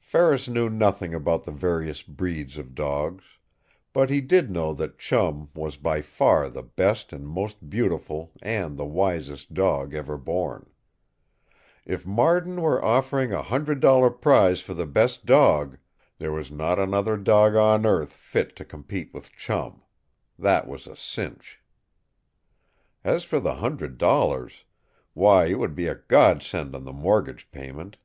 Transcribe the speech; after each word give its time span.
Ferris 0.00 0.48
knew 0.48 0.68
nothing 0.68 1.14
about 1.14 1.44
the 1.44 1.50
various 1.50 2.02
breeds 2.02 2.58
of 2.58 2.74
dogs. 2.74 3.24
But 3.94 4.10
he 4.10 4.20
did 4.20 4.50
know 4.50 4.74
that 4.74 4.98
Chum 4.98 5.48
was 5.54 5.78
by 5.78 6.02
far 6.02 6.50
the 6.50 6.62
best 6.62 7.10
and 7.10 7.26
most 7.26 7.70
beautiful 7.70 8.30
and 8.42 8.76
the 8.76 8.84
wisest 8.84 9.54
dog 9.54 9.94
ever 9.94 10.18
born. 10.18 10.68
If 11.86 12.04
Marden 12.06 12.60
were 12.60 12.84
offering 12.84 13.32
a 13.32 13.40
hundred 13.40 13.80
dollar 13.80 14.10
prize 14.10 14.60
for 14.60 14.74
the 14.74 14.84
best 14.84 15.24
dog, 15.24 15.78
there 16.18 16.32
was 16.32 16.52
not 16.52 16.78
another 16.78 17.16
dog 17.16 17.54
on 17.56 17.86
earth 17.86 18.12
fit 18.12 18.54
to 18.56 18.66
compete 18.66 19.14
with 19.14 19.32
Chum. 19.32 19.82
That 20.38 20.66
was 20.68 20.86
a 20.86 20.96
cinch. 20.96 21.62
As 23.02 23.24
for 23.24 23.40
the 23.40 23.54
hundred 23.54 23.96
dollars 23.96 24.64
why, 25.14 25.46
it 25.46 25.58
would 25.58 25.74
be 25.74 25.86
a 25.86 25.94
godsend 25.94 26.74
on 26.74 26.84
the 26.84 26.92
mortgage 26.92 27.50
payment! 27.50 27.96